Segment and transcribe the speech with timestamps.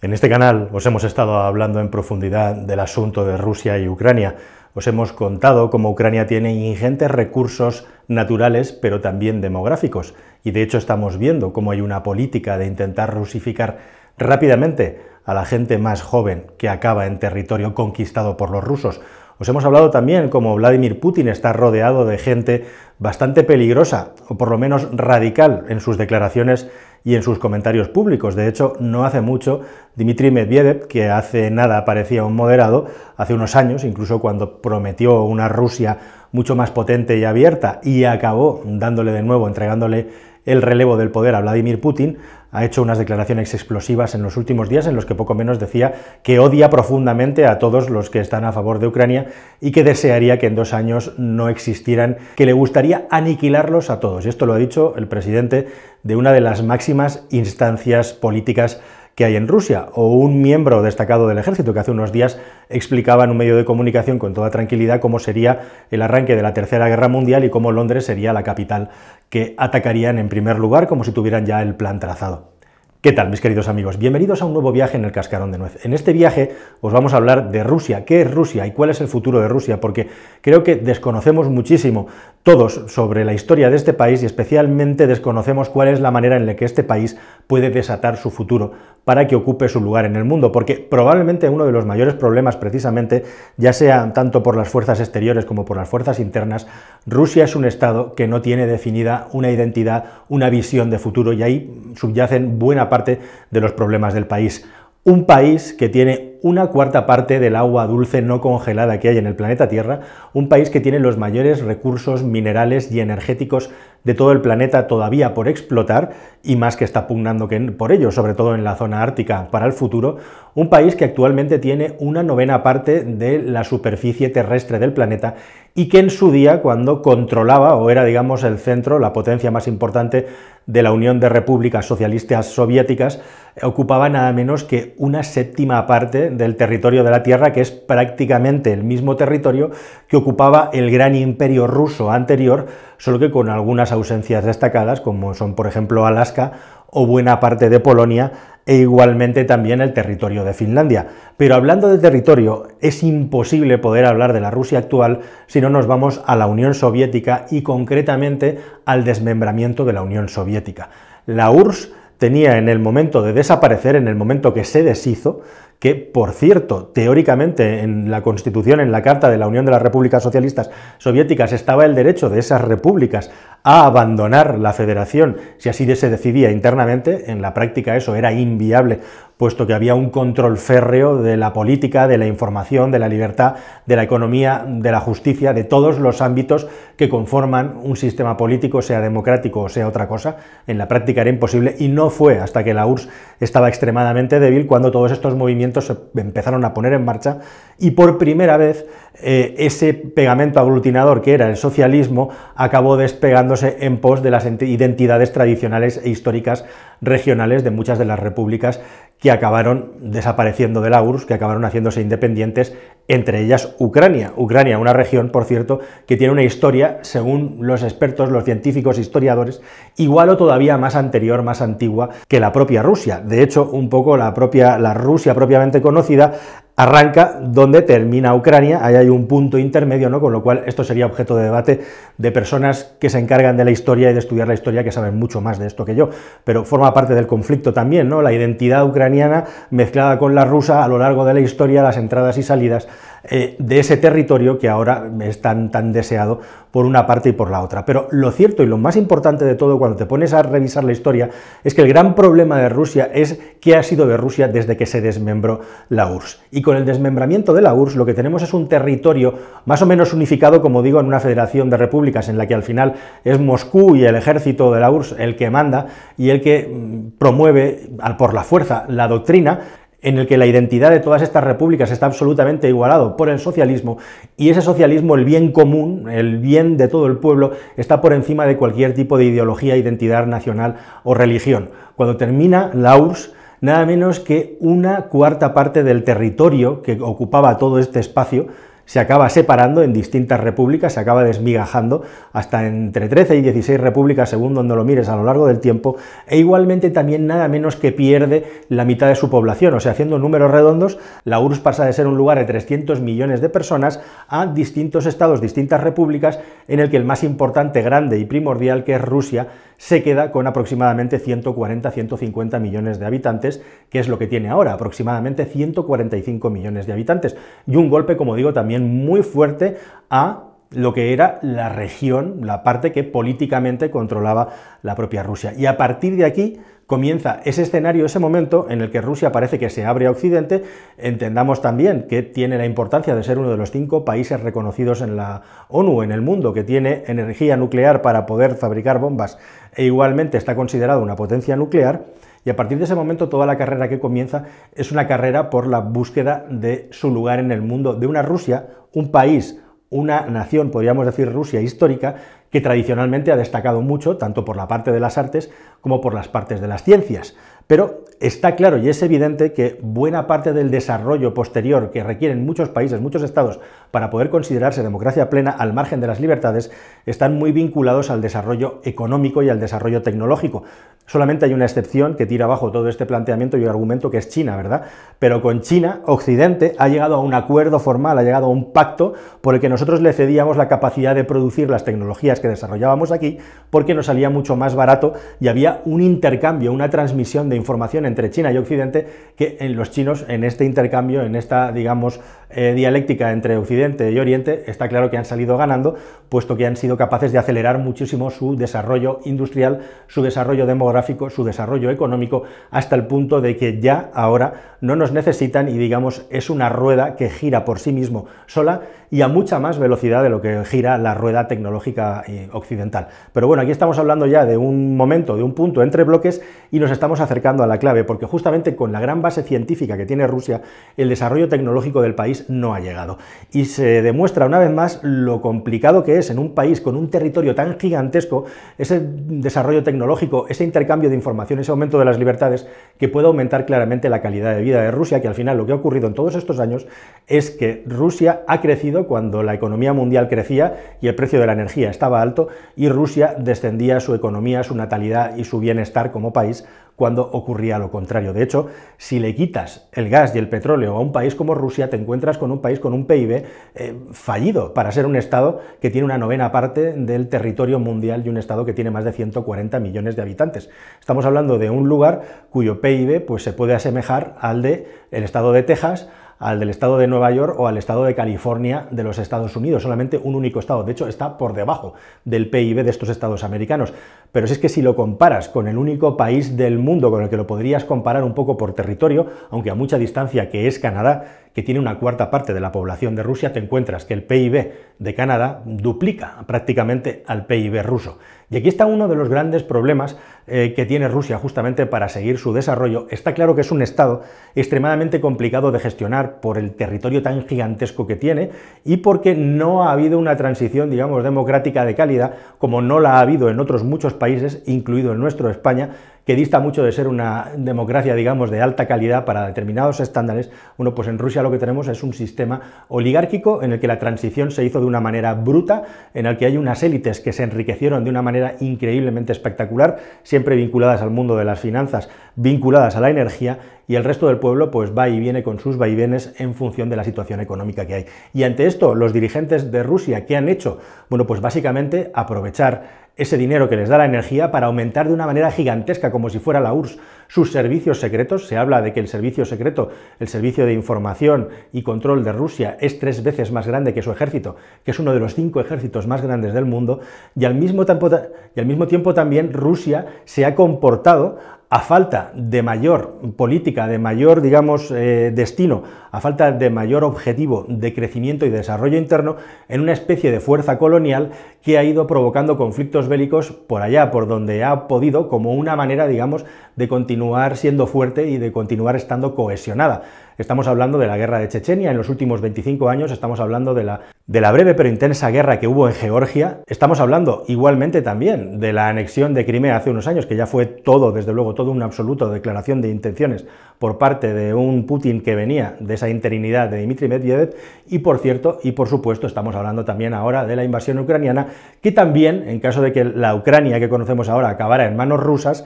[0.00, 4.36] En este canal os hemos estado hablando en profundidad del asunto de Rusia y Ucrania.
[4.74, 10.14] Os hemos contado cómo Ucrania tiene ingentes recursos naturales, pero también demográficos.
[10.44, 13.78] Y de hecho estamos viendo cómo hay una política de intentar rusificar
[14.16, 19.00] rápidamente a la gente más joven que acaba en territorio conquistado por los rusos.
[19.40, 22.64] Os hemos hablado también cómo Vladimir Putin está rodeado de gente
[22.98, 26.68] bastante peligrosa, o por lo menos radical en sus declaraciones
[27.04, 28.34] y en sus comentarios públicos.
[28.34, 29.60] De hecho, no hace mucho,
[29.94, 35.48] Dmitry Medvedev, que hace nada parecía un moderado, hace unos años, incluso cuando prometió una
[35.48, 35.98] Rusia
[36.32, 40.08] mucho más potente y abierta y acabó dándole de nuevo, entregándole
[40.46, 42.18] el relevo del poder a Vladimir Putin,
[42.50, 45.94] ha hecho unas declaraciones explosivas en los últimos días en los que poco menos decía
[46.22, 49.26] que odia profundamente a todos los que están a favor de Ucrania
[49.60, 54.24] y que desearía que en dos años no existieran, que le gustaría aniquilarlos a todos.
[54.24, 55.68] Y esto lo ha dicho el presidente
[56.02, 58.80] de una de las máximas instancias políticas
[59.18, 63.24] que hay en Rusia, o un miembro destacado del ejército que hace unos días explicaba
[63.24, 66.86] en un medio de comunicación con toda tranquilidad cómo sería el arranque de la Tercera
[66.86, 68.90] Guerra Mundial y cómo Londres sería la capital
[69.28, 72.58] que atacarían en primer lugar como si tuvieran ya el plan trazado.
[73.00, 73.96] ¿Qué tal, mis queridos amigos?
[73.96, 75.84] Bienvenidos a un nuevo viaje en el Cascarón de Nuez.
[75.86, 79.00] En este viaje os vamos a hablar de Rusia, qué es Rusia y cuál es
[79.00, 80.08] el futuro de Rusia, porque
[80.40, 82.08] creo que desconocemos muchísimo
[82.42, 86.46] todos sobre la historia de este país y especialmente desconocemos cuál es la manera en
[86.46, 88.72] la que este país puede desatar su futuro
[89.04, 92.56] para que ocupe su lugar en el mundo, porque probablemente uno de los mayores problemas
[92.56, 93.24] precisamente,
[93.56, 96.66] ya sea tanto por las fuerzas exteriores como por las fuerzas internas,
[97.06, 101.42] Rusia es un Estado que no tiene definida una identidad, una visión de futuro y
[101.42, 103.18] ahí subyacen buena parte
[103.50, 104.66] de los problemas del país.
[105.04, 109.26] Un país que tiene una cuarta parte del agua dulce no congelada que hay en
[109.26, 110.00] el planeta Tierra,
[110.34, 113.70] un país que tiene los mayores recursos minerales y energéticos
[114.04, 116.10] de todo el planeta todavía por explotar
[116.42, 119.72] y más que está pugnando por ello, sobre todo en la zona ártica para el
[119.72, 120.18] futuro,
[120.54, 125.34] un país que actualmente tiene una novena parte de la superficie terrestre del planeta
[125.74, 129.68] y que en su día, cuando controlaba o era, digamos, el centro, la potencia más
[129.68, 130.26] importante
[130.68, 133.22] de la Unión de Repúblicas Socialistas Soviéticas,
[133.62, 138.74] ocupaba nada menos que una séptima parte del territorio de la Tierra, que es prácticamente
[138.74, 139.70] el mismo territorio
[140.08, 142.66] que ocupaba el gran imperio ruso anterior,
[142.98, 146.52] solo que con algunas ausencias destacadas, como son, por ejemplo, Alaska
[146.90, 148.32] o buena parte de Polonia,
[148.68, 151.06] e igualmente también el territorio de Finlandia.
[151.38, 155.86] Pero hablando de territorio, es imposible poder hablar de la Rusia actual si no nos
[155.86, 160.90] vamos a la Unión Soviética y concretamente al desmembramiento de la Unión Soviética.
[161.24, 165.40] La URSS tenía en el momento de desaparecer, en el momento que se deshizo,
[165.78, 169.82] que, por cierto, teóricamente en la Constitución, en la Carta de la Unión de las
[169.82, 173.30] Repúblicas Socialistas Soviéticas, estaba el derecho de esas repúblicas
[173.62, 175.36] a abandonar la federación.
[175.58, 179.00] Si así se decidía internamente, en la práctica eso era inviable
[179.38, 183.54] puesto que había un control férreo de la política, de la información, de la libertad,
[183.86, 186.66] de la economía, de la justicia, de todos los ámbitos
[186.96, 190.36] que conforman un sistema político, sea democrático o sea otra cosa.
[190.66, 194.66] En la práctica era imposible y no fue hasta que la URSS estaba extremadamente débil
[194.66, 197.38] cuando todos estos movimientos se empezaron a poner en marcha
[197.78, 198.86] y por primera vez
[199.22, 205.32] eh, ese pegamento aglutinador que era el socialismo acabó despegándose en pos de las identidades
[205.32, 206.64] tradicionales e históricas
[207.00, 208.80] regionales de muchas de las repúblicas
[209.18, 212.74] que acabaron desapareciendo de la URSS, que acabaron haciéndose independientes,
[213.08, 214.32] entre ellas Ucrania.
[214.36, 219.60] Ucrania, una región, por cierto, que tiene una historia, según los expertos, los científicos, historiadores,
[219.96, 223.20] igual o todavía más anterior, más antigua que la propia Rusia.
[223.20, 226.34] De hecho, un poco la propia la Rusia propiamente conocida
[226.78, 230.20] arranca donde termina Ucrania, ahí hay un punto intermedio, ¿no?
[230.20, 231.80] con lo cual esto sería objeto de debate
[232.16, 235.18] de personas que se encargan de la historia y de estudiar la historia, que saben
[235.18, 236.10] mucho más de esto que yo,
[236.44, 238.22] pero forma parte del conflicto también, ¿no?
[238.22, 242.38] la identidad ucraniana mezclada con la rusa a lo largo de la historia, las entradas
[242.38, 242.86] y salidas
[243.30, 246.40] eh, de ese territorio que ahora es tan, tan deseado
[246.70, 247.84] por una parte y por la otra.
[247.84, 250.92] Pero lo cierto y lo más importante de todo cuando te pones a revisar la
[250.92, 251.30] historia
[251.64, 254.86] es que el gran problema de Rusia es qué ha sido de Rusia desde que
[254.86, 256.40] se desmembró la URSS.
[256.50, 259.34] Y con el desmembramiento de la URSS lo que tenemos es un territorio
[259.64, 262.62] más o menos unificado, como digo, en una federación de repúblicas en la que al
[262.62, 262.94] final
[263.24, 265.86] es Moscú y el ejército de la URSS el que manda
[266.16, 269.60] y el que mm, promueve por la fuerza la doctrina
[270.00, 273.98] en el que la identidad de todas estas repúblicas está absolutamente igualado por el socialismo
[274.36, 278.46] y ese socialismo, el bien común, el bien de todo el pueblo, está por encima
[278.46, 281.70] de cualquier tipo de ideología, identidad nacional o religión.
[281.96, 287.80] Cuando termina la URSS, nada menos que una cuarta parte del territorio que ocupaba todo
[287.80, 288.46] este espacio
[288.88, 294.30] se acaba separando en distintas repúblicas, se acaba desmigajando hasta entre 13 y 16 repúblicas,
[294.30, 295.96] según donde lo mires a lo largo del tiempo,
[296.26, 300.18] e igualmente también nada menos que pierde la mitad de su población, o sea, haciendo
[300.18, 304.46] números redondos, la URSS pasa de ser un lugar de 300 millones de personas a
[304.46, 309.02] distintos estados, distintas repúblicas, en el que el más importante, grande y primordial, que es
[309.02, 314.74] Rusia, se queda con aproximadamente 140-150 millones de habitantes, que es lo que tiene ahora,
[314.74, 317.36] aproximadamente 145 millones de habitantes.
[317.66, 319.78] Y un golpe, como digo, también muy fuerte
[320.10, 324.48] a lo que era la región, la parte que políticamente controlaba
[324.82, 325.54] la propia Rusia.
[325.56, 329.58] Y a partir de aquí comienza ese escenario, ese momento en el que Rusia parece
[329.58, 330.64] que se abre a Occidente,
[330.96, 335.16] entendamos también que tiene la importancia de ser uno de los cinco países reconocidos en
[335.16, 339.38] la ONU, en el mundo, que tiene energía nuclear para poder fabricar bombas
[339.76, 342.06] e igualmente está considerado una potencia nuclear,
[342.44, 344.44] y a partir de ese momento toda la carrera que comienza
[344.74, 348.68] es una carrera por la búsqueda de su lugar en el mundo, de una Rusia,
[348.94, 349.60] un país,
[349.90, 352.16] una nación, podríamos decir Rusia histórica,
[352.50, 355.50] que tradicionalmente ha destacado mucho, tanto por la parte de las artes
[355.80, 357.36] como por las partes de las ciencias.
[357.68, 362.70] Pero está claro y es evidente que buena parte del desarrollo posterior que requieren muchos
[362.70, 363.60] países, muchos estados,
[363.90, 366.70] para poder considerarse democracia plena al margen de las libertades,
[367.06, 370.64] están muy vinculados al desarrollo económico y al desarrollo tecnológico.
[371.06, 374.56] Solamente hay una excepción que tira abajo todo este planteamiento y argumento que es China,
[374.56, 374.82] ¿verdad?
[375.18, 379.14] Pero con China, Occidente ha llegado a un acuerdo formal, ha llegado a un pacto
[379.40, 383.38] por el que nosotros le cedíamos la capacidad de producir las tecnologías que desarrollábamos aquí
[383.70, 388.30] porque nos salía mucho más barato y había un intercambio, una transmisión de información entre
[388.30, 389.06] China y Occidente
[389.36, 392.20] que en los chinos en este intercambio, en esta, digamos,
[392.50, 395.96] eh, dialéctica entre Occidente y Oriente, está claro que han salido ganando,
[396.30, 401.44] puesto que han sido capaces de acelerar muchísimo su desarrollo industrial, su desarrollo demográfico, su
[401.44, 406.50] desarrollo económico, hasta el punto de que ya ahora no nos necesitan y digamos es
[406.50, 410.40] una rueda que gira por sí mismo sola y a mucha más velocidad de lo
[410.40, 413.08] que gira la rueda tecnológica eh, occidental.
[413.32, 416.78] Pero bueno, aquí estamos hablando ya de un momento, de un punto entre bloques y
[416.78, 420.26] nos estamos acercando a la clave, porque justamente con la gran base científica que tiene
[420.26, 420.62] Rusia,
[420.96, 423.18] el desarrollo tecnológico del país no ha llegado.
[423.52, 427.10] Y se demuestra una vez más lo complicado que es en un país con un
[427.10, 428.44] territorio tan gigantesco,
[428.76, 432.66] ese desarrollo tecnológico, ese intercambio de información, ese aumento de las libertades,
[432.98, 435.72] que puede aumentar claramente la calidad de vida de Rusia, que al final lo que
[435.72, 436.86] ha ocurrido en todos estos años
[437.26, 441.52] es que Rusia ha crecido cuando la economía mundial crecía y el precio de la
[441.52, 446.64] energía estaba alto y Rusia descendía su economía, su natalidad y su bienestar como país
[446.98, 448.32] cuando ocurría lo contrario.
[448.32, 448.66] De hecho,
[448.96, 452.38] si le quitas el gas y el petróleo a un país como Rusia, te encuentras
[452.38, 453.44] con un país con un PIB
[453.76, 458.30] eh, fallido para ser un Estado que tiene una novena parte del territorio mundial y
[458.30, 460.70] un Estado que tiene más de 140 millones de habitantes.
[460.98, 465.52] Estamos hablando de un lugar cuyo PIB pues, se puede asemejar al de el Estado
[465.52, 466.08] de Texas,
[466.38, 469.82] al del estado de Nueva York o al estado de California de los Estados Unidos,
[469.82, 471.94] solamente un único estado, de hecho está por debajo
[472.24, 473.92] del PIB de estos estados americanos.
[474.32, 477.30] Pero si es que si lo comparas con el único país del mundo con el
[477.30, 481.48] que lo podrías comparar un poco por territorio, aunque a mucha distancia que es Canadá,
[481.54, 484.70] que tiene una cuarta parte de la población de Rusia, te encuentras que el PIB
[484.98, 488.18] de Canadá duplica prácticamente al PIB ruso.
[488.50, 490.16] Y aquí está uno de los grandes problemas
[490.46, 493.06] eh, que tiene Rusia justamente para seguir su desarrollo.
[493.10, 494.22] Está claro que es un Estado
[494.54, 498.50] extremadamente complicado de gestionar por el territorio tan gigantesco que tiene
[498.84, 503.20] y porque no ha habido una transición, digamos, democrática de calidad, como no la ha
[503.20, 505.96] habido en otros muchos países, incluido el nuestro, España,
[506.28, 510.50] que dista mucho de ser una democracia, digamos, de alta calidad para determinados estándares.
[510.76, 513.98] Bueno, pues en Rusia lo que tenemos es un sistema oligárquico en el que la
[513.98, 517.44] transición se hizo de una manera bruta, en el que hay unas élites que se
[517.44, 523.00] enriquecieron de una manera increíblemente espectacular, siempre vinculadas al mundo de las finanzas, vinculadas a
[523.00, 526.54] la energía, y el resto del pueblo pues va y viene con sus vaivenes en
[526.54, 528.06] función de la situación económica que hay.
[528.34, 530.78] Y ante esto, los dirigentes de Rusia, ¿qué han hecho?
[531.08, 535.26] Bueno, pues básicamente aprovechar ese dinero que les da la energía para aumentar de una
[535.26, 536.98] manera gigantesca, como si fuera la URSS,
[537.28, 538.48] sus servicios secretos.
[538.48, 542.76] Se habla de que el servicio secreto, el servicio de información y control de Rusia,
[542.80, 546.06] es tres veces más grande que su ejército, que es uno de los cinco ejércitos
[546.06, 547.00] más grandes del mundo,
[547.36, 548.10] y al mismo tiempo,
[548.56, 551.38] y al mismo tiempo también Rusia se ha comportado
[551.70, 557.66] a falta de mayor política, de mayor, digamos, eh, destino, a falta de mayor objetivo
[557.68, 559.36] de crecimiento y desarrollo interno,
[559.68, 564.26] en una especie de fuerza colonial que ha ido provocando conflictos bélicos por allá, por
[564.26, 567.17] donde ha podido, como una manera, digamos, de continuar
[567.56, 570.02] siendo fuerte y de continuar estando cohesionada.
[570.38, 573.84] Estamos hablando de la guerra de Chechenia en los últimos 25 años, estamos hablando de
[573.84, 578.60] la de la breve pero intensa guerra que hubo en Georgia, estamos hablando igualmente también
[578.60, 581.70] de la anexión de Crimea hace unos años, que ya fue todo, desde luego, todo
[581.70, 583.46] un absoluto declaración de intenciones
[583.78, 587.54] por parte de un Putin que venía de esa interinidad de Dmitry Medvedev,
[587.88, 591.46] y por cierto, y por supuesto, estamos hablando también ahora de la invasión ucraniana,
[591.80, 595.64] que también, en caso de que la Ucrania que conocemos ahora acabara en manos rusas,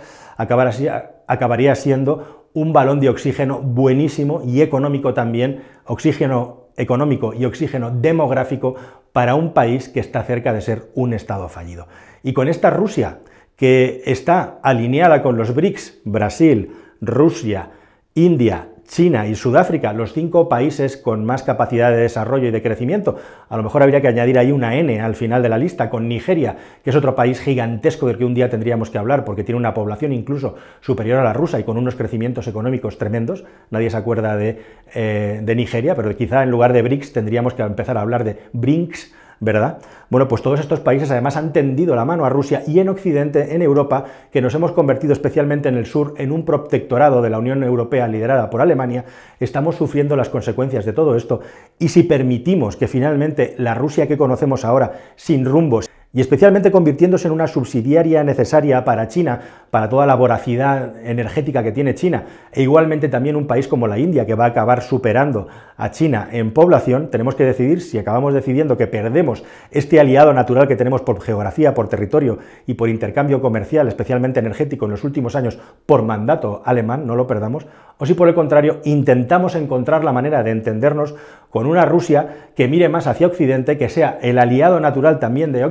[1.33, 8.75] acabaría siendo un balón de oxígeno buenísimo y económico también, oxígeno económico y oxígeno demográfico
[9.13, 11.87] para un país que está cerca de ser un Estado fallido.
[12.23, 13.19] Y con esta Rusia,
[13.57, 17.71] que está alineada con los BRICS, Brasil, Rusia,
[18.15, 23.17] India China y Sudáfrica, los cinco países con más capacidad de desarrollo y de crecimiento.
[23.49, 26.09] A lo mejor habría que añadir ahí una N al final de la lista, con
[26.09, 29.57] Nigeria, que es otro país gigantesco del que un día tendríamos que hablar, porque tiene
[29.57, 33.45] una población incluso superior a la rusa y con unos crecimientos económicos tremendos.
[33.71, 34.61] Nadie se acuerda de,
[34.95, 38.41] eh, de Nigeria, pero quizá en lugar de BRICS tendríamos que empezar a hablar de
[38.53, 39.79] BRICS, ¿verdad?
[40.09, 43.57] Bueno, pues todos estos países además han tendido la mano a Rusia y en Occidente,
[43.57, 47.41] en Europa, que nos hemos convertido especialmente en el sur en un protectorado de la
[47.41, 49.05] Unión Europea liderada por Alemania,
[49.41, 51.41] estamos sufriendo las consecuencias de todo esto
[51.81, 57.29] y si permitimos que finalmente la Rusia que conocemos ahora, sin rumbos, y especialmente convirtiéndose
[57.29, 59.41] en una subsidiaria necesaria para China,
[59.71, 63.99] para toda la voracidad energética que tiene China, e igualmente también un país como la
[63.99, 68.35] India, que va a acabar superando a China en población, tenemos que decidir si acabamos
[68.35, 73.41] decidiendo que perdemos este aliado natural que tenemos por geografía, por territorio y por intercambio
[73.41, 77.67] comercial, especialmente energético en los últimos años, por mandato alemán, no lo perdamos,
[77.99, 81.15] o si por el contrario intentamos encontrar la manera de entendernos
[81.51, 85.65] con una Rusia que mire más hacia Occidente, que sea el aliado natural también de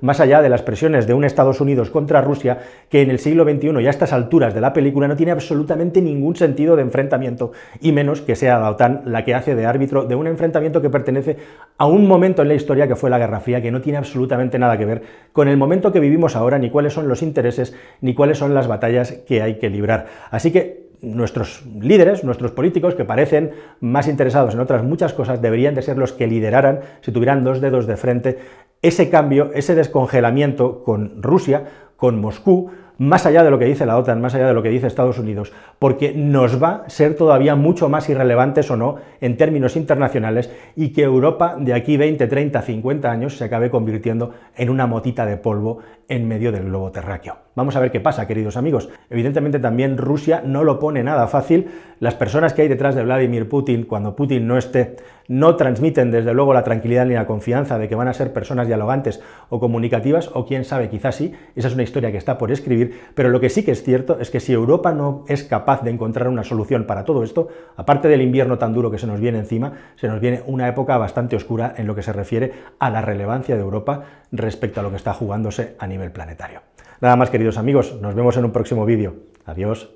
[0.00, 3.44] Más allá de las presiones de un Estados Unidos contra Rusia, que en el siglo
[3.44, 7.52] XXI y a estas alturas de la película no tiene absolutamente ningún sentido de enfrentamiento,
[7.80, 10.90] y menos que sea la OTAN la que hace de árbitro de un enfrentamiento que
[10.90, 11.36] pertenece
[11.78, 14.58] a un momento en la historia que fue la Guerra Fría, que no tiene absolutamente
[14.58, 15.02] nada que ver
[15.32, 18.66] con el momento que vivimos ahora, ni cuáles son los intereses, ni cuáles son las
[18.66, 20.06] batallas que hay que librar.
[20.30, 25.74] Así que nuestros líderes, nuestros políticos, que parecen más interesados en otras muchas cosas, deberían
[25.74, 28.38] de ser los que lideraran, si tuvieran dos dedos de frente,
[28.82, 31.64] ese cambio, ese descongelamiento con Rusia,
[31.96, 32.70] con Moscú,
[33.00, 35.18] más allá de lo que dice la OTAN, más allá de lo que dice Estados
[35.18, 40.50] Unidos, porque nos va a ser todavía mucho más irrelevantes o no en términos internacionales
[40.76, 45.24] y que Europa de aquí 20, 30, 50 años se acabe convirtiendo en una motita
[45.24, 47.38] de polvo en medio del globo terráqueo.
[47.60, 48.88] Vamos a ver qué pasa, queridos amigos.
[49.10, 51.68] Evidentemente también Rusia no lo pone nada fácil.
[51.98, 54.96] Las personas que hay detrás de Vladimir Putin, cuando Putin no esté,
[55.28, 58.66] no transmiten desde luego la tranquilidad ni la confianza de que van a ser personas
[58.66, 61.34] dialogantes o comunicativas, o quién sabe, quizás sí.
[61.54, 64.18] Esa es una historia que está por escribir, pero lo que sí que es cierto
[64.20, 68.08] es que si Europa no es capaz de encontrar una solución para todo esto, aparte
[68.08, 71.36] del invierno tan duro que se nos viene encima, se nos viene una época bastante
[71.36, 74.96] oscura en lo que se refiere a la relevancia de Europa respecto a lo que
[74.96, 76.69] está jugándose a nivel planetario.
[77.00, 79.16] Nada más, queridos amigos, nos vemos en un próximo vídeo.
[79.46, 79.90] Adiós.